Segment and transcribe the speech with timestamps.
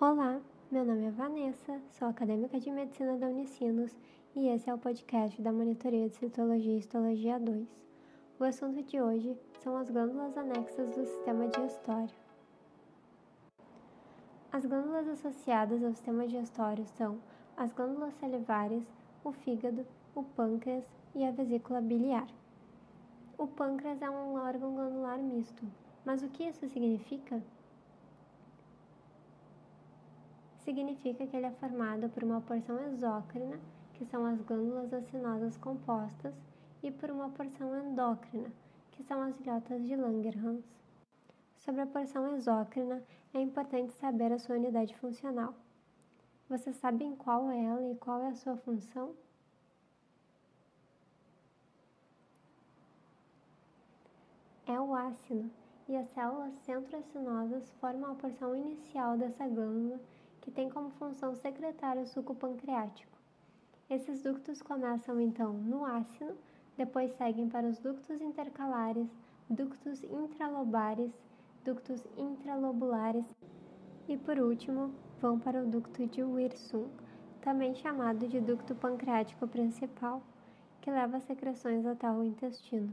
[0.00, 0.40] Olá,
[0.70, 3.98] meu nome é Vanessa, sou acadêmica de medicina da Unicinos
[4.32, 7.66] e esse é o podcast da Monitoria de Citologia e Histologia 2.
[8.38, 12.14] O assunto de hoje são as glândulas anexas do sistema digestório.
[14.52, 17.18] As glândulas associadas ao sistema digestório são
[17.56, 18.84] as glândulas salivares,
[19.24, 19.84] o fígado,
[20.14, 22.28] o pâncreas e a vesícula biliar.
[23.36, 25.64] O pâncreas é um órgão glandular misto,
[26.04, 27.42] mas o que isso significa?
[30.58, 33.58] Significa que ele é formado por uma porção exócrina,
[33.94, 36.34] que são as glândulas acinosas compostas,
[36.82, 38.50] e por uma porção endócrina,
[38.92, 40.64] que são as ilhotas de Langerhans.
[41.56, 43.02] Sobre a porção exócrina,
[43.34, 45.54] é importante saber a sua unidade funcional.
[46.48, 49.14] Vocês sabem qual é ela e qual é a sua função?
[54.66, 55.50] É o ácido,
[55.88, 59.98] e as células centroacinosas formam a porção inicial dessa glândula,
[60.48, 63.12] que tem como função secretar o suco pancreático.
[63.90, 66.34] Esses ductos começam então no ácido,
[66.74, 69.06] depois seguem para os ductos intercalares,
[69.50, 71.12] ductos intralobares,
[71.62, 73.26] ductos intralobulares
[74.08, 76.88] e, por último, vão para o ducto de Wirsung,
[77.42, 80.22] também chamado de ducto pancreático principal,
[80.80, 82.90] que leva secreções até o intestino.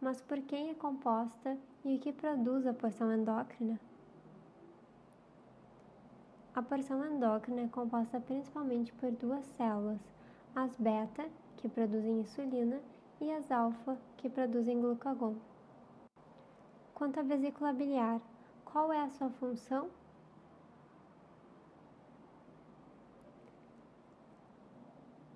[0.00, 3.76] Mas por quem é composta e o que produz a porção endócrina?
[6.54, 9.98] A porção endócrina é composta principalmente por duas células,
[10.54, 12.80] as beta, que produzem insulina,
[13.20, 15.34] e as alfa, que produzem glucagon.
[16.94, 18.20] Quanto à vesícula biliar,
[18.64, 19.88] qual é a sua função?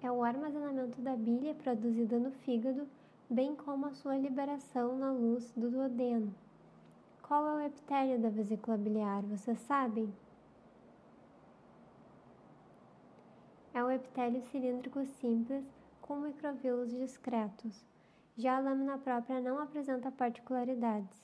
[0.01, 2.87] É o armazenamento da bile produzida no fígado
[3.29, 6.33] bem como a sua liberação na luz do duodeno.
[7.21, 10.09] Qual é o epitélio da vesícula biliar, vocês sabem?
[13.79, 15.65] É o epitélio cilíndrico simples
[16.03, 17.87] com microvílulos discretos.
[18.37, 21.23] Já a lâmina própria não apresenta particularidades.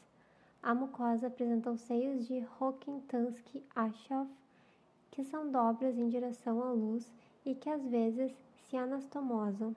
[0.62, 4.31] A mucosa apresenta os seios de Rokitansky-Achoff,
[5.10, 7.12] que são dobras em direção à luz
[7.44, 8.32] e que às vezes
[8.69, 9.75] se anastomosam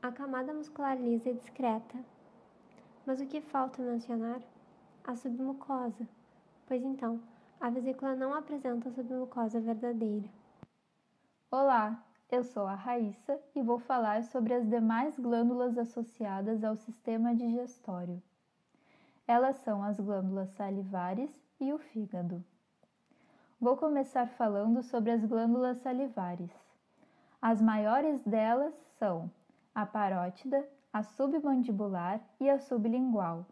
[0.00, 1.98] a camada muscular lisa e discreta.
[3.04, 4.40] Mas o que falta mencionar?
[5.02, 6.06] A submucosa.
[6.68, 7.20] Pois então,
[7.60, 10.43] a vesícula não apresenta a submucosa verdadeira.
[11.56, 17.32] Olá, eu sou a Raíssa e vou falar sobre as demais glândulas associadas ao sistema
[17.32, 18.20] digestório.
[19.24, 22.44] Elas são as glândulas salivares e o fígado.
[23.60, 26.50] Vou começar falando sobre as glândulas salivares.
[27.40, 29.30] As maiores delas são
[29.72, 33.46] a parótida, a submandibular e a sublingual.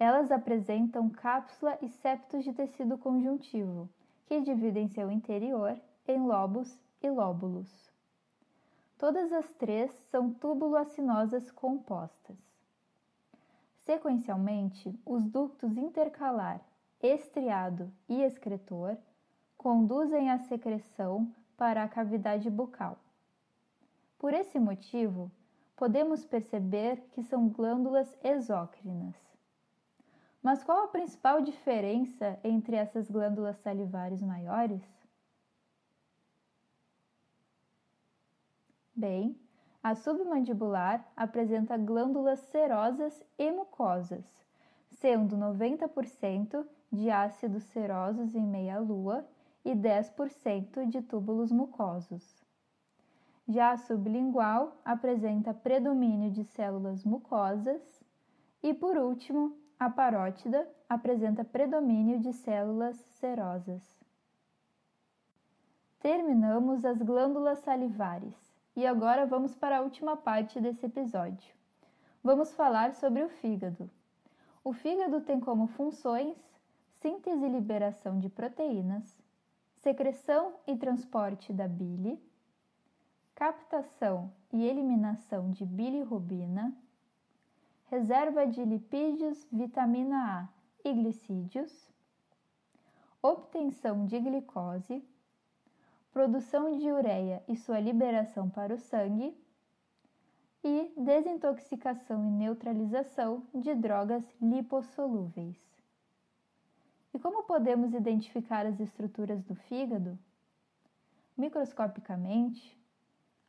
[0.00, 3.88] Elas apresentam cápsula e septos de tecido conjuntivo,
[4.26, 7.92] que dividem seu interior em lobos e lóbulos.
[8.96, 12.38] Todas as três são túbulo-acinosas compostas.
[13.80, 16.60] Sequencialmente, os ductos intercalar,
[17.02, 18.96] estriado e excretor
[19.58, 22.98] conduzem a secreção para a cavidade bucal.
[24.18, 25.30] Por esse motivo,
[25.76, 29.14] podemos perceber que são glândulas exócrinas.
[30.42, 35.03] Mas qual a principal diferença entre essas glândulas salivares maiores?
[38.96, 39.36] Bem,
[39.82, 44.24] a submandibular apresenta glândulas serosas e mucosas,
[44.88, 49.26] sendo 90% de ácidos serosos em meia-lua
[49.64, 52.46] e 10% de túbulos mucosos.
[53.48, 57.82] Já a sublingual apresenta predomínio de células mucosas
[58.62, 63.82] e, por último, a parótida apresenta predomínio de células serosas.
[65.98, 71.54] Terminamos as glândulas salivares e agora vamos para a última parte desse episódio.
[72.22, 73.90] Vamos falar sobre o fígado.
[74.62, 76.36] O fígado tem como funções
[77.00, 79.22] síntese e liberação de proteínas,
[79.76, 82.18] secreção e transporte da bile
[83.34, 86.72] captação e eliminação de bilirrubina,
[87.86, 90.48] reserva de lipídios, vitamina A
[90.88, 91.90] e glicídios,
[93.20, 95.02] obtenção de glicose,
[96.14, 99.36] produção de ureia e sua liberação para o sangue
[100.62, 105.58] e desintoxicação e neutralização de drogas lipossolúveis.
[107.12, 110.16] E como podemos identificar as estruturas do fígado?
[111.36, 112.78] Microscopicamente,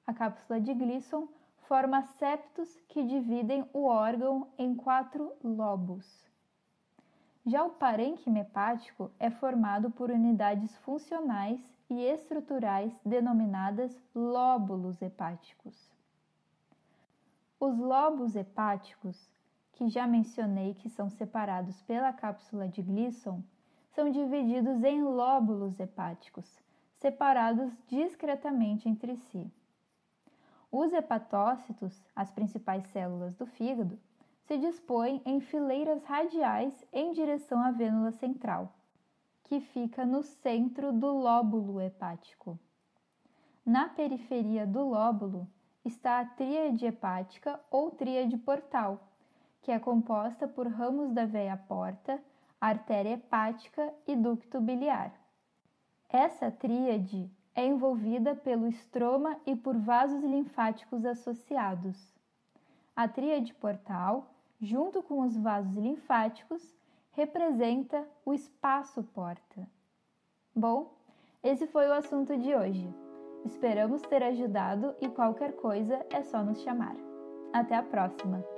[0.07, 1.27] a cápsula de Glisson
[1.67, 6.25] forma septos que dividem o órgão em quatro lobos.
[7.47, 15.92] Já o parênquima hepático é formado por unidades funcionais e estruturais denominadas lóbulos hepáticos.
[17.59, 19.30] Os lobos hepáticos,
[19.74, 23.44] que já mencionei que são separados pela cápsula de Glisson,
[23.91, 26.59] são divididos em lóbulos hepáticos,
[26.95, 29.51] separados discretamente entre si.
[30.71, 34.00] Os hepatócitos, as principais células do fígado,
[34.47, 38.74] se dispõem em fileiras radiais em direção à vênula central,
[39.44, 42.59] que fica no centro do lóbulo hepático.
[43.65, 45.47] Na periferia do lóbulo
[45.83, 49.00] está a tríade hepática ou tríade portal,
[49.62, 52.21] que é composta por ramos da veia porta,
[52.62, 55.12] artéria hepática e ducto biliar.
[56.07, 62.13] Essa tríade é envolvida pelo estroma e por vasos linfáticos associados.
[62.95, 64.35] A tríade portal
[64.65, 66.75] junto com os vasos linfáticos,
[67.12, 69.67] representa o espaço porta.
[70.53, 70.94] Bom,
[71.44, 72.94] esse foi o assunto de hoje.
[73.45, 76.95] Esperamos ter ajudado e qualquer coisa é só nos chamar.
[77.53, 78.55] Até a próxima!